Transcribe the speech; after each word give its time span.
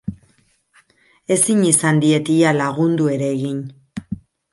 Ezin 1.35 1.61
izan 1.71 2.01
diet 2.03 2.31
ia 2.37 2.53
lagundu 2.61 3.11
ere 3.17 3.29
egin. 3.37 3.61